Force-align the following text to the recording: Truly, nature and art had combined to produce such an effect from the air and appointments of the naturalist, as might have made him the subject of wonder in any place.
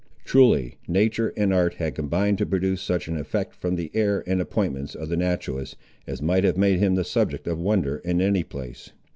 Truly, 0.25 0.79
nature 0.87 1.31
and 1.37 1.53
art 1.53 1.75
had 1.75 1.93
combined 1.93 2.39
to 2.39 2.45
produce 2.47 2.81
such 2.81 3.07
an 3.07 3.15
effect 3.17 3.53
from 3.53 3.75
the 3.75 3.91
air 3.93 4.23
and 4.25 4.41
appointments 4.41 4.95
of 4.95 5.09
the 5.09 5.15
naturalist, 5.15 5.77
as 6.07 6.23
might 6.23 6.43
have 6.43 6.57
made 6.57 6.79
him 6.79 6.95
the 6.95 7.03
subject 7.03 7.45
of 7.45 7.59
wonder 7.59 7.97
in 8.03 8.19
any 8.19 8.41
place. 8.43 8.93